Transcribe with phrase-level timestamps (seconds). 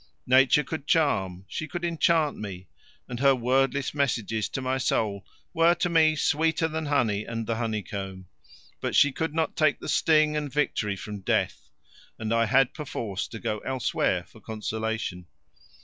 [0.25, 2.67] Nature could charm, she could enchant me,
[3.07, 7.57] and her wordless messages to my soul were to me sweeter than honey and the
[7.57, 8.25] honeycomb,
[8.79, 11.69] but she could not take the sting and victory from death,
[12.17, 15.27] and I had perforce to go elsewhere for consolation.